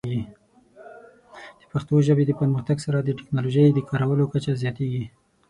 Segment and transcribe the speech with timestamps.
[1.59, 5.05] د پښتو ژبې د پرمختګ سره، د ټیکنالوجۍ د کارولو کچه زیاتېږي.